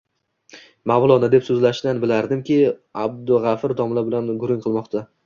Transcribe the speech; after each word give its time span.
Mavlono, 0.91 1.27
deb 1.33 1.43
so`zlashidan 1.49 1.99
bilardimki, 2.05 2.57
Abdug`afur 3.03 3.75
domla 3.83 4.05
bilan 4.09 4.33
gurung 4.47 4.65
qilmoqda 4.65 5.05